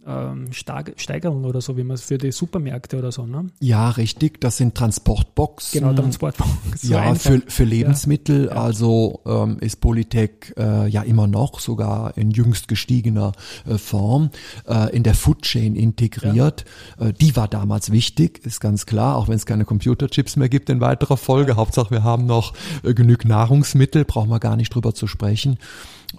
[0.06, 3.48] ähm, Steigerung oder so, wie man es für die Supermärkte oder so, ne?
[3.60, 4.42] Ja, richtig.
[4.42, 5.82] Das sind Transportboxen.
[5.82, 6.54] Genau, Transportboxen.
[6.76, 8.46] So ja, für, für Lebensmittel.
[8.48, 8.52] Ja.
[8.52, 13.34] Also ähm, ist Polytech äh, ja immer noch sogar in jüngst gestiegener
[13.68, 14.30] äh, Form
[14.68, 16.66] äh, in der Food Chain integriert.
[17.00, 17.08] Ja.
[17.08, 20.70] Äh, die war damals wichtig, ist ganz klar, auch wenn es keine Computerchips mehr gibt
[20.70, 21.56] in weiterer Folge.
[21.56, 25.58] Hauptsache, wir haben noch äh, genug Nahrungsmittel, brauchen wir gar nicht drüber zu sprechen.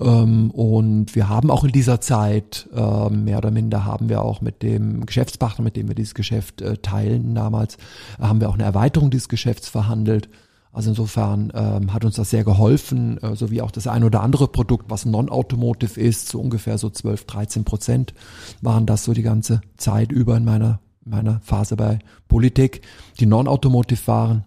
[0.00, 4.40] Ähm, und wir haben auch in dieser Zeit, äh, mehr oder minder haben wir auch
[4.40, 7.78] mit dem Geschäftspartner, mit dem wir dieses Geschäft äh, teilen damals,
[8.20, 10.28] haben wir auch eine Erweiterung dieses Geschäfts verhandelt.
[10.72, 14.22] Also insofern ähm, hat uns das sehr geholfen, äh, so wie auch das ein oder
[14.22, 18.14] andere Produkt, was non-automotive ist, so ungefähr so 12, 13 Prozent
[18.60, 22.82] waren das so die ganze Zeit über in meiner, meiner Phase bei Politik,
[23.18, 24.44] die non-automotive waren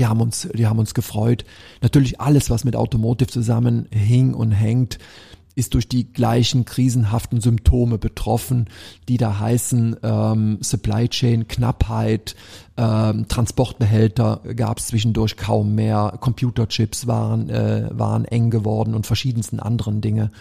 [0.00, 1.44] die haben uns, die haben uns gefreut.
[1.82, 4.98] Natürlich alles, was mit Automotive zusammenhing und hängt,
[5.60, 8.68] ist durch die gleichen krisenhaften Symptome betroffen,
[9.08, 12.34] die da heißen ähm, Supply Chain Knappheit,
[12.76, 19.60] ähm, Transportbehälter gab es zwischendurch kaum mehr, Computerchips waren äh, waren eng geworden und verschiedensten
[19.60, 20.32] anderen Dinge.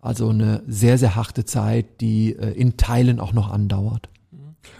[0.00, 4.08] Also eine sehr sehr harte Zeit, die äh, in Teilen auch noch andauert.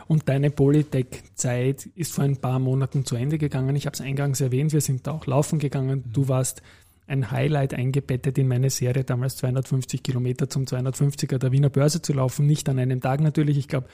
[0.06, 3.76] Und deine Polytech-Zeit ist vor ein paar Monaten zu Ende gegangen.
[3.76, 6.04] Ich habe es eingangs erwähnt, wir sind da auch laufen gegangen.
[6.10, 6.62] Du warst
[7.06, 12.12] ein Highlight eingebettet in meine Serie, damals 250 Kilometer zum 250er der Wiener Börse zu
[12.12, 12.46] laufen.
[12.46, 13.58] Nicht an einem Tag natürlich.
[13.58, 13.88] Ich glaube,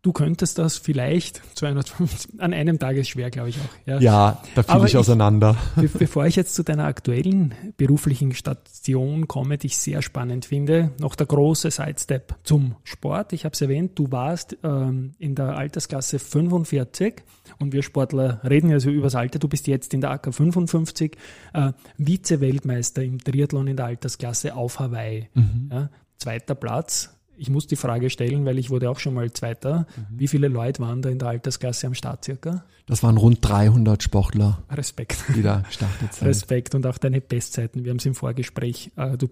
[0.00, 3.86] Du könntest das vielleicht 250, an einem Tag ist schwer, glaube ich auch.
[3.86, 5.56] Ja, ja da fiel ich auseinander.
[5.82, 10.92] Ich, bevor ich jetzt zu deiner aktuellen beruflichen Station komme, die ich sehr spannend finde,
[11.00, 13.32] noch der große Sidestep zum Sport.
[13.32, 17.24] Ich habe es erwähnt, du warst ähm, in der Altersklasse 45
[17.58, 19.40] und wir Sportler reden ja so übers Alter.
[19.40, 21.16] Du bist jetzt in der AK 55
[21.54, 25.28] äh, Vize-Weltmeister im Triathlon in der Altersklasse auf Hawaii.
[25.34, 25.70] Mhm.
[25.72, 29.86] Ja, zweiter Platz ich muss die Frage stellen, weil ich wurde auch schon mal Zweiter.
[29.96, 30.18] Mhm.
[30.18, 32.64] Wie viele Leute waren da in der Altersklasse am Start circa?
[32.86, 34.62] Das waren rund 300 Sportler.
[34.70, 35.24] Respekt.
[35.34, 36.26] Die da gestartet sind.
[36.26, 37.84] Respekt und auch deine Bestzeiten.
[37.84, 38.90] Wir haben es im Vorgespräch.
[38.96, 39.28] Äh, du,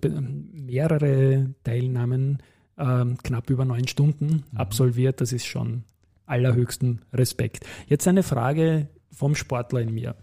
[0.52, 2.42] mehrere Teilnahmen,
[2.78, 4.56] ähm, knapp über neun Stunden mhm.
[4.56, 5.20] absolviert.
[5.20, 5.84] Das ist schon
[6.26, 7.64] allerhöchsten Respekt.
[7.86, 10.16] Jetzt eine Frage vom Sportler in mir.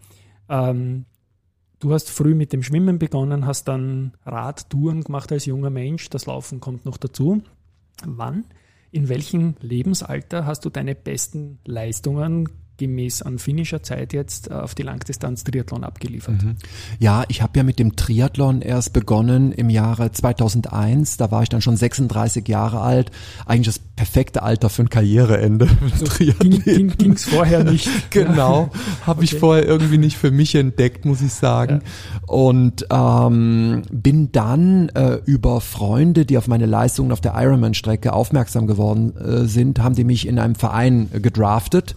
[0.49, 1.05] Ähm,
[1.83, 6.09] Du hast früh mit dem Schwimmen begonnen, hast dann Radtouren gemacht als junger Mensch.
[6.09, 7.43] Das Laufen kommt noch dazu.
[8.05, 8.45] Wann,
[8.91, 14.75] in welchem Lebensalter hast du deine besten Leistungen gemäß an finnischer Zeit jetzt äh, auf
[14.75, 16.41] die Langdistanz Triathlon abgeliefert.
[16.43, 16.55] Mhm.
[16.99, 21.17] Ja, ich habe ja mit dem Triathlon erst begonnen im Jahre 2001.
[21.17, 23.11] Da war ich dann schon 36 Jahre alt.
[23.45, 25.67] Eigentlich das perfekte Alter für ein Karriereende.
[25.91, 27.87] Also ging es vorher nicht.
[28.09, 28.69] genau,
[29.05, 29.25] habe okay.
[29.25, 31.81] ich vorher irgendwie nicht für mich entdeckt, muss ich sagen.
[31.83, 32.33] Ja.
[32.33, 38.65] Und ähm, bin dann äh, über Freunde, die auf meine Leistungen auf der Ironman-Strecke aufmerksam
[38.65, 41.95] geworden äh, sind, haben die mich in einem Verein äh, gedraftet.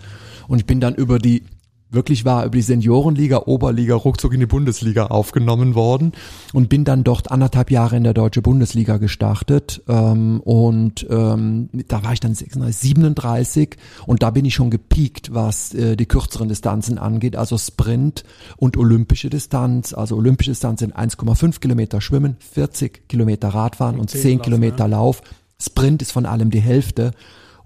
[0.48, 1.42] Und ich bin dann über die
[1.90, 6.12] wirklich war über die Seniorenliga, Oberliga ruckzuck in die Bundesliga aufgenommen worden
[6.52, 12.02] und bin dann dort anderthalb Jahre in der Deutsche Bundesliga gestartet ähm, und ähm, da
[12.02, 16.48] war ich dann 36, 37 und da bin ich schon gepiekt, was äh, die kürzeren
[16.48, 18.24] Distanzen angeht, also Sprint
[18.56, 19.94] und olympische Distanz.
[19.94, 24.86] Also olympische Distanz sind 1,5 Kilometer Schwimmen, 40 Kilometer Radfahren und, und 10 Kilometer ja.
[24.86, 25.22] Lauf.
[25.58, 27.12] Sprint ist von allem die Hälfte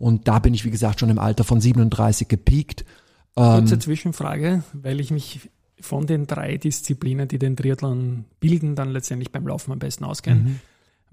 [0.00, 2.86] und da bin ich, wie gesagt, schon im Alter von 37 gepiekt.
[3.34, 8.90] Kurze ähm, Zwischenfrage, weil ich mich von den drei Disziplinen, die den Triathlon bilden, dann
[8.90, 10.40] letztendlich beim Laufen am besten auskenne.
[10.40, 10.60] Mhm.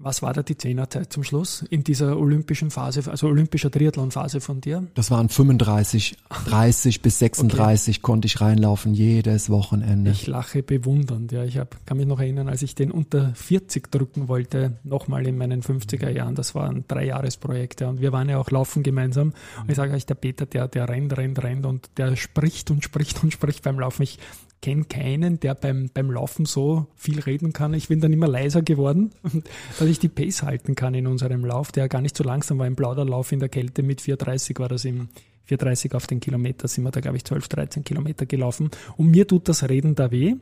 [0.00, 4.60] Was war da die Zehnerzeit zum Schluss in dieser olympischen Phase, also olympischer Triathlon-Phase von
[4.60, 4.86] dir?
[4.94, 8.02] Das waren 35, 30 bis 36 okay.
[8.02, 10.12] konnte ich reinlaufen, jedes Wochenende.
[10.12, 11.42] Ich lache bewundernd, ja.
[11.42, 15.36] Ich hab, kann mich noch erinnern, als ich den unter 40 drücken wollte, nochmal in
[15.36, 19.32] meinen 50er Jahren, das waren drei Jahresprojekte und wir waren ja auch laufen gemeinsam.
[19.60, 22.84] Und ich sage euch, der Peter, der, der rennt, rennt, rennt und der spricht und
[22.84, 24.02] spricht und spricht beim Laufen.
[24.04, 24.20] Ich
[24.60, 27.74] kenne keinen, der beim, beim Laufen so viel reden kann.
[27.74, 29.12] Ich bin dann immer leiser geworden,
[29.78, 32.66] dass ich die Pace halten kann in unserem Lauf, der gar nicht so langsam war.
[32.66, 35.08] Im Plauderlauf in der Kälte mit 4,30 war das im
[35.48, 38.70] 4,30 auf den Kilometer, sind wir da, glaube ich, 12, 13 Kilometer gelaufen.
[38.96, 40.34] Und mir tut das Reden da weh.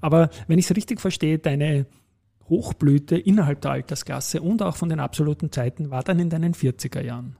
[0.00, 1.86] Aber wenn ich es richtig verstehe, deine
[2.48, 7.00] Hochblüte innerhalb der Altersklasse und auch von den absoluten Zeiten war dann in deinen 40er
[7.00, 7.36] Jahren.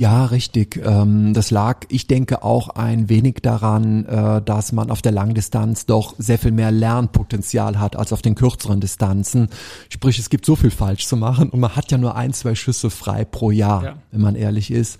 [0.00, 0.80] Ja, richtig.
[0.84, 5.86] Ähm, das lag, ich denke, auch ein wenig daran, äh, dass man auf der Langdistanz
[5.86, 9.48] doch sehr viel mehr Lernpotenzial hat als auf den kürzeren Distanzen.
[9.88, 12.54] Sprich, es gibt so viel falsch zu machen und man hat ja nur ein, zwei
[12.54, 13.96] Schüsse frei pro Jahr, ja.
[14.10, 14.98] wenn man ehrlich ist,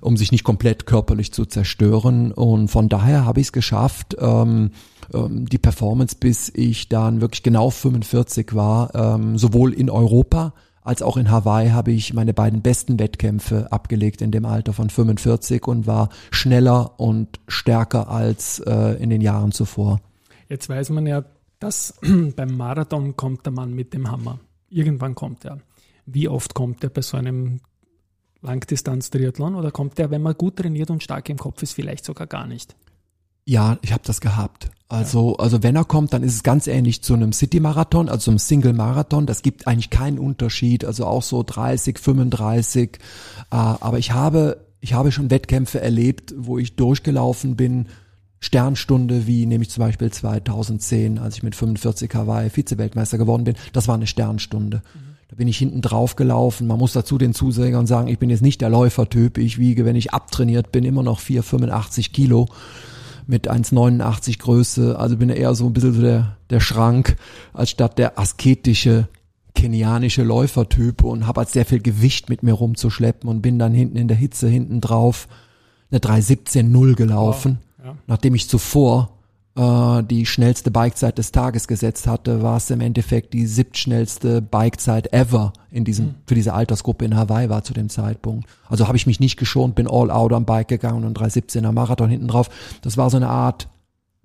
[0.00, 2.30] um sich nicht komplett körperlich zu zerstören.
[2.32, 4.16] Und von daher habe ich es geschafft,
[5.12, 10.52] ähm, die Performance, bis ich dann wirklich genau 45 war, ähm, sowohl in Europa
[10.86, 14.88] als auch in Hawaii habe ich meine beiden besten Wettkämpfe abgelegt in dem Alter von
[14.88, 20.00] 45 und war schneller und stärker als äh, in den Jahren zuvor.
[20.48, 21.24] Jetzt weiß man ja,
[21.58, 21.98] dass
[22.36, 24.38] beim Marathon kommt der Mann mit dem Hammer.
[24.70, 25.58] Irgendwann kommt er.
[26.06, 27.58] Wie oft kommt er bei so einem
[28.42, 32.28] Langdistanz-Triathlon oder kommt er, wenn man gut trainiert und stark im Kopf ist, vielleicht sogar
[32.28, 32.76] gar nicht?
[33.44, 34.70] Ja, ich habe das gehabt.
[34.88, 38.38] Also, also wenn er kommt, dann ist es ganz ähnlich zu einem City-Marathon, also einem
[38.38, 39.26] Single-Marathon.
[39.26, 42.90] Das gibt eigentlich keinen Unterschied, also auch so 30, 35.
[42.92, 42.98] Äh,
[43.50, 47.86] aber ich habe, ich habe schon Wettkämpfe erlebt, wo ich durchgelaufen bin,
[48.38, 53.56] Sternstunde, wie nämlich zum Beispiel 2010, als ich mit 45 Hawaii Vize-Weltmeister geworden bin.
[53.72, 54.82] Das war eine Sternstunde.
[54.94, 55.16] Mhm.
[55.28, 56.68] Da bin ich hinten drauf gelaufen.
[56.68, 59.38] Man muss dazu den Zusehern sagen, ich bin jetzt nicht der Läufertyp.
[59.38, 62.46] Ich wiege, wenn ich abtrainiert bin, immer noch 4, 85 Kilo
[63.26, 67.16] mit 1,89 Größe, also bin eher so ein bisschen so der, der Schrank,
[67.52, 69.08] als statt der asketische
[69.54, 73.96] kenianische Läufertyp und habe halt sehr viel Gewicht mit mir rumzuschleppen und bin dann hinten
[73.96, 75.28] in der Hitze hinten drauf
[75.90, 77.96] eine 317-0 gelaufen, wow, ja.
[78.06, 79.15] nachdem ich zuvor
[79.56, 85.12] äh, die schnellste Bikezeit des Tages gesetzt hatte, war es im Endeffekt die siebtschnellste Bikezeit
[85.12, 86.14] ever in diesem, mhm.
[86.26, 88.48] für diese Altersgruppe in Hawaii war zu dem Zeitpunkt.
[88.68, 92.10] Also habe ich mich nicht geschont, bin all out am Bike gegangen und 317er Marathon
[92.10, 92.50] hinten drauf.
[92.82, 93.68] Das war so eine Art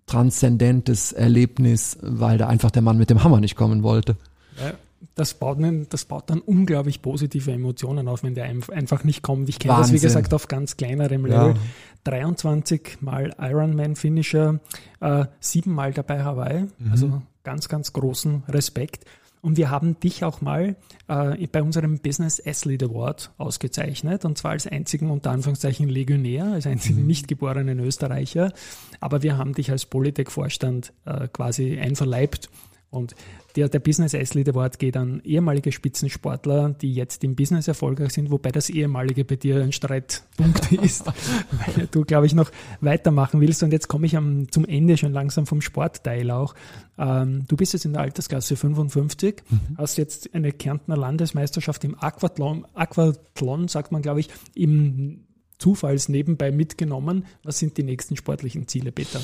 [0.06, 4.18] transzendentes Erlebnis, weil da einfach der Mann mit dem Hammer nicht kommen wollte.
[4.60, 4.74] Ja,
[5.16, 5.58] das baut,
[5.90, 9.50] das baut dann unglaublich positive Emotionen auf, wenn der einfach nicht kommt.
[9.50, 11.50] Ich kenne das, wie gesagt, auf ganz kleinerem Level.
[11.50, 11.62] Ja.
[12.04, 14.60] 23 mal Ironman Finisher,
[15.00, 16.68] äh, sieben mal dabei Hawaii.
[16.78, 16.92] Mhm.
[16.92, 19.06] Also ganz, ganz großen Respekt.
[19.42, 20.76] Und wir haben dich auch mal
[21.08, 26.68] äh, bei unserem Business Athlete Award ausgezeichnet, und zwar als einzigen unter Anführungszeichen Legionär, als
[26.68, 27.08] einzigen mhm.
[27.08, 28.54] nicht geborenen Österreicher.
[29.00, 32.50] Aber wir haben dich als Polytech-Vorstand äh, quasi einverleibt
[32.92, 33.16] und
[33.56, 38.32] der, der Business Athlete Award geht an ehemalige Spitzensportler, die jetzt im Business erfolgreich sind,
[38.32, 42.52] wobei das ehemalige bei dir ein Streitpunkt ist, weil du, glaube ich, noch
[42.82, 43.64] weitermachen willst.
[43.64, 46.54] Und jetzt komme ich am, zum Ende schon langsam vom Sportteil auch.
[46.98, 49.60] Ähm, du bist jetzt in der Altersklasse 55, mhm.
[49.78, 55.24] hast jetzt eine Kärntner Landesmeisterschaft im Aquathlon, Aquathlon sagt man, glaube ich, im
[55.58, 57.26] Zufalls nebenbei mitgenommen.
[57.44, 59.22] Was sind die nächsten sportlichen Ziele, Peter?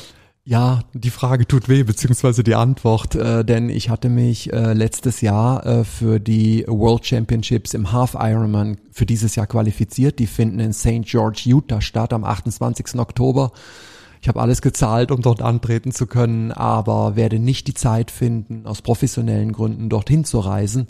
[0.50, 5.20] Ja, die Frage tut weh, beziehungsweise die Antwort, äh, denn ich hatte mich äh, letztes
[5.20, 10.20] Jahr äh, für die World Championships im Half Ironman für dieses Jahr qualifiziert.
[10.20, 11.02] Die finden in St.
[11.02, 12.98] George, Utah statt am 28.
[12.98, 13.52] Oktober.
[14.22, 18.66] Ich habe alles gezahlt, um dort antreten zu können, aber werde nicht die Zeit finden,
[18.66, 20.88] aus professionellen Gründen dorthin zu reisen.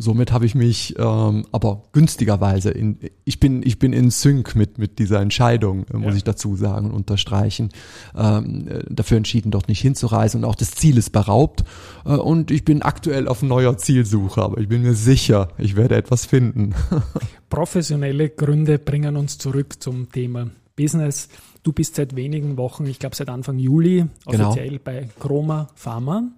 [0.00, 4.78] Somit habe ich mich ähm, aber günstigerweise in ich bin ich bin in Sync mit
[4.78, 6.18] mit dieser Entscheidung äh, muss ja.
[6.18, 7.70] ich dazu sagen und unterstreichen
[8.16, 11.64] ähm, äh, dafür entschieden dort nicht hinzureisen und auch das Ziel ist beraubt
[12.04, 15.96] äh, und ich bin aktuell auf neuer Zielsuche aber ich bin mir sicher ich werde
[15.96, 16.76] etwas finden
[17.50, 21.28] professionelle Gründe bringen uns zurück zum Thema Business.
[21.64, 24.50] Du bist seit wenigen Wochen, ich glaube seit Anfang Juli, Genau.
[24.50, 26.30] offiziell bei Chroma Pharma.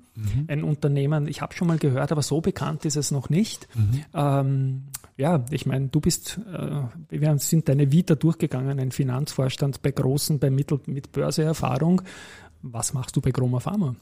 [0.49, 3.69] Ein Unternehmen, ich habe schon mal gehört, aber so bekannt ist es noch nicht.
[4.15, 4.85] Ähm,
[5.17, 6.81] ja, ich meine, du bist, äh,
[7.11, 12.03] wir sind deine Vita durchgegangen, ein Finanzvorstand bei großen, bei Mittel mit Börseerfahrung.
[12.63, 13.95] Was machst du bei Chroma Pharma?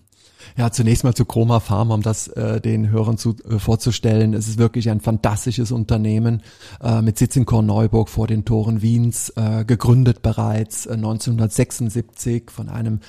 [0.56, 4.34] Ja, zunächst mal zu Chroma Pharma, um das äh, den Hörern zu, äh, vorzustellen.
[4.34, 6.42] Es ist wirklich ein fantastisches Unternehmen
[6.82, 12.68] äh, mit Sitz in Korneuburg vor den Toren Wiens, äh, gegründet bereits äh, 1976 von
[12.68, 13.00] einem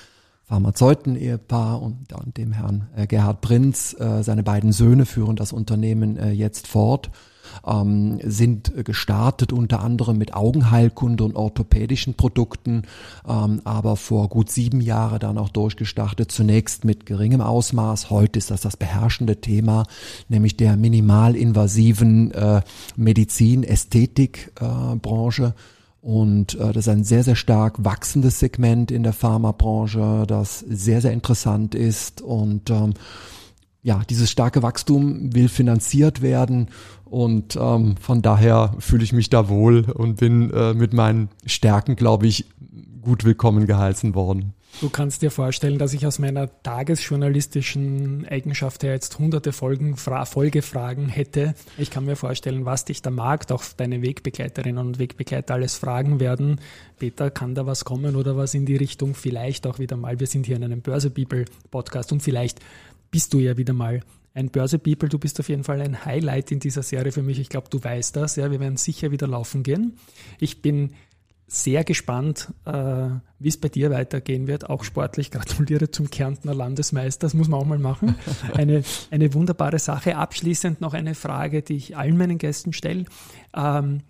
[0.49, 3.95] Pharmazeuten-Ehepaar und, und dem Herrn äh, Gerhard Prinz.
[3.99, 7.09] Äh, seine beiden Söhne führen das Unternehmen äh, jetzt fort
[7.65, 12.81] ähm, sind äh, gestartet unter anderem mit Augenheilkunde und orthopädischen Produkten,
[13.27, 18.09] ähm, aber vor gut sieben Jahren dann auch durchgestartet, zunächst mit geringem Ausmaß.
[18.09, 19.85] Heute ist das das beherrschende Thema,
[20.27, 22.61] nämlich der minimalinvasiven äh,
[22.95, 25.53] Medizin-Ästhetik-Branche.
[26.01, 31.01] Und äh, das ist ein sehr, sehr stark wachsendes Segment in der Pharmabranche, das sehr,
[31.01, 32.21] sehr interessant ist.
[32.21, 32.93] Und ähm,
[33.81, 36.67] ja, dieses starke Wachstum will finanziert werden
[37.05, 41.95] und ähm, von daher fühle ich mich da wohl und bin äh, mit meinen Stärken,
[41.95, 42.45] glaube ich,
[43.01, 44.53] gut willkommen geheißen worden.
[44.81, 50.23] Du kannst dir vorstellen, dass ich aus meiner tagesjournalistischen Eigenschaft her jetzt hunderte Folgen, Fra
[50.23, 51.53] Folgefragen hätte.
[51.77, 56.21] Ich kann mir vorstellen, was dich der Markt, auch deine Wegbegleiterinnen und Wegbegleiter alles fragen
[56.21, 56.61] werden.
[56.97, 59.15] Peter, kann da was kommen oder was in die Richtung?
[59.15, 60.19] Vielleicht auch wieder mal.
[60.21, 62.59] Wir sind hier in einem Börse People Podcast und vielleicht
[63.11, 64.01] bist du ja wieder mal
[64.33, 65.09] ein Börse People.
[65.09, 67.39] Du bist auf jeden Fall ein Highlight in dieser Serie für mich.
[67.39, 68.35] Ich glaube, du weißt das.
[68.37, 69.97] Ja, wir werden sicher wieder laufen gehen.
[70.39, 70.93] Ich bin
[71.51, 73.09] sehr gespannt, äh,
[73.39, 74.69] wie es bei dir weitergehen wird.
[74.69, 77.25] Auch sportlich gratuliere zum Kärntner Landesmeister.
[77.25, 78.15] Das muss man auch mal machen.
[78.53, 80.15] Eine, eine wunderbare Sache.
[80.15, 83.05] Abschließend noch eine Frage, die ich allen meinen Gästen stelle.
[83.55, 84.01] Ähm,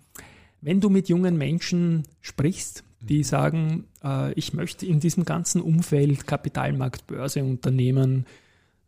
[0.60, 6.26] wenn du mit jungen Menschen sprichst, die sagen, äh, ich möchte in diesem ganzen Umfeld
[6.26, 8.26] Kapitalmarkt, Börse, Unternehmen,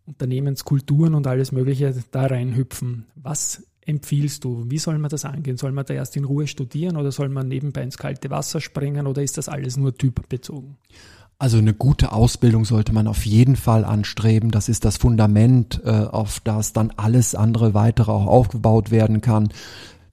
[0.06, 3.06] Unternehmenskulturen und alles Mögliche da reinhüpfen.
[3.14, 4.64] Was empfiehlst du?
[4.68, 5.56] Wie soll man das angehen?
[5.56, 9.06] Soll man da erst in Ruhe studieren oder soll man nebenbei ins kalte Wasser springen
[9.06, 10.76] oder ist das alles nur typbezogen?
[11.38, 14.52] Also eine gute Ausbildung sollte man auf jeden Fall anstreben.
[14.52, 19.48] Das ist das Fundament, äh, auf das dann alles andere weitere auch aufgebaut werden kann.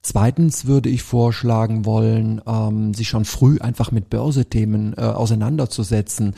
[0.02, 6.36] Zweitens würde ich vorschlagen wollen, ähm, sich schon früh einfach mit Börsethemen äh, auseinanderzusetzen,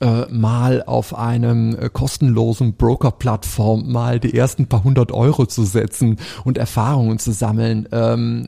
[0.00, 6.16] äh, mal auf einem äh, kostenlosen Broker-Plattform mal die ersten paar hundert Euro zu setzen
[6.44, 7.86] und Erfahrungen zu sammeln.
[7.92, 8.46] Ähm,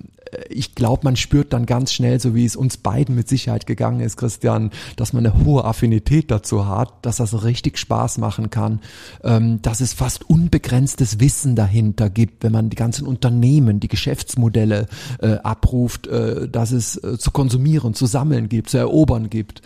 [0.49, 4.01] ich glaube, man spürt dann ganz schnell, so wie es uns beiden mit Sicherheit gegangen
[4.01, 8.81] ist, Christian, dass man eine hohe Affinität dazu hat, dass das richtig Spaß machen kann,
[9.23, 14.87] ähm, dass es fast unbegrenztes Wissen dahinter gibt, wenn man die ganzen Unternehmen, die Geschäftsmodelle
[15.20, 19.62] äh, abruft, äh, dass es äh, zu konsumieren, zu sammeln gibt, zu erobern gibt.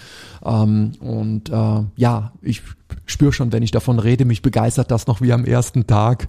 [0.48, 2.62] Ähm, und äh, ja, ich
[3.04, 6.28] spüre schon, wenn ich davon rede, mich begeistert das noch wie am ersten Tag.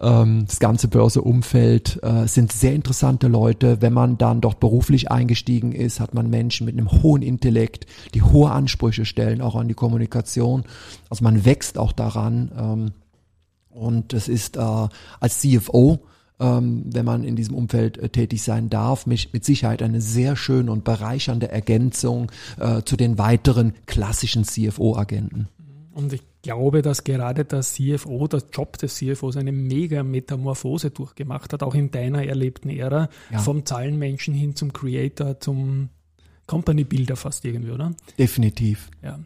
[0.00, 3.82] Ähm, das ganze Börseumfeld äh, sind sehr interessante Leute.
[3.82, 8.22] Wenn man dann dort beruflich eingestiegen ist, hat man Menschen mit einem hohen Intellekt, die
[8.22, 10.64] hohe Ansprüche stellen, auch an die Kommunikation.
[11.10, 12.52] Also man wächst auch daran.
[12.56, 12.92] Ähm,
[13.70, 14.88] und es ist äh,
[15.20, 16.00] als CFO
[16.38, 20.36] ähm, wenn man in diesem Umfeld äh, tätig sein darf, mich mit Sicherheit eine sehr
[20.36, 25.48] schöne und bereichernde Ergänzung äh, zu den weiteren klassischen CFO-Agenten.
[25.92, 31.52] Und ich glaube, dass gerade der CFO, der Job des CFOs eine mega Metamorphose durchgemacht
[31.54, 33.38] hat, auch in deiner erlebten Ära, Ja.
[33.38, 35.88] vom Zahlenmenschen hin zum Creator, zum
[36.46, 37.94] Company-Builder fast irgendwie, oder?
[38.18, 38.90] Definitiv.
[39.02, 39.18] Ja.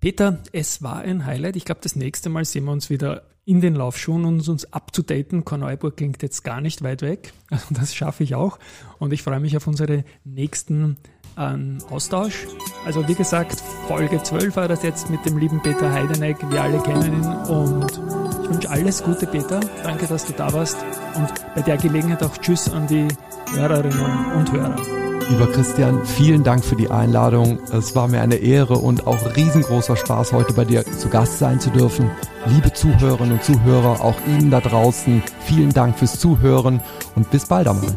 [0.00, 1.56] Peter, es war ein Highlight.
[1.56, 5.44] Ich glaube, das nächste Mal sehen wir uns wieder in den Laufschuhen und uns abzudaten.
[5.44, 7.32] Korneuburg klingt jetzt gar nicht weit weg.
[7.50, 8.58] Also das schaffe ich auch.
[8.98, 10.96] Und ich freue mich auf unsere nächsten
[11.36, 12.46] ähm, Austausch.
[12.86, 16.38] Also wie gesagt, Folge 12 war das jetzt mit dem lieben Peter Heideneck.
[16.50, 18.00] Wir alle kennen ihn und
[18.42, 19.60] ich wünsche alles Gute, Peter.
[19.82, 20.78] Danke, dass du da warst.
[21.14, 23.08] Und bei der Gelegenheit auch Tschüss an die
[23.54, 25.01] Hörerinnen und Hörer.
[25.30, 27.58] Lieber Christian, vielen Dank für die Einladung.
[27.72, 31.60] Es war mir eine Ehre und auch riesengroßer Spaß, heute bei dir zu Gast sein
[31.60, 32.10] zu dürfen.
[32.46, 36.80] Liebe Zuhörerinnen und Zuhörer, auch Ihnen da draußen, vielen Dank fürs Zuhören
[37.14, 37.96] und bis bald einmal.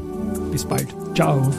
[0.51, 0.87] Bis bald.
[1.13, 1.51] Ciao.